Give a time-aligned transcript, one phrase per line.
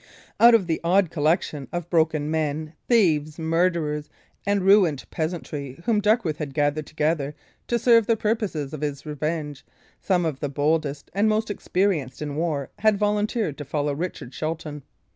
[0.39, 4.09] Out of the odd collection of broken men, thieves, murderers,
[4.47, 7.35] and ruined peasantry, whom Duckworth had gathered together
[7.67, 9.63] to serve the purposes of his revenge,
[10.01, 14.33] some of the boldest and the most experienced in war had volunteered to follow Richard
[14.33, 14.81] Shelton.